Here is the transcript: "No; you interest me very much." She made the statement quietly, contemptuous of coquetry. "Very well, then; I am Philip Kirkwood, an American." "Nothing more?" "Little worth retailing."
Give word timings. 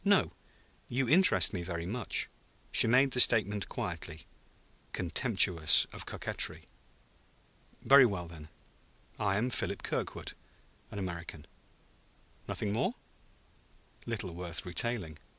"No; 0.03 0.31
you 0.87 1.07
interest 1.07 1.53
me 1.53 1.61
very 1.61 1.85
much." 1.85 2.27
She 2.71 2.87
made 2.87 3.11
the 3.11 3.19
statement 3.19 3.69
quietly, 3.69 4.25
contemptuous 4.93 5.85
of 5.93 6.07
coquetry. 6.07 6.63
"Very 7.83 8.07
well, 8.07 8.27
then; 8.27 8.49
I 9.19 9.37
am 9.37 9.51
Philip 9.51 9.83
Kirkwood, 9.83 10.33
an 10.89 10.97
American." 10.97 11.45
"Nothing 12.47 12.73
more?" 12.73 12.95
"Little 14.07 14.33
worth 14.33 14.65
retailing." 14.65 15.19